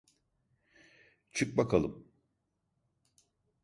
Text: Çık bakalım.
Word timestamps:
Çık 1.31 1.57
bakalım. 1.57 2.07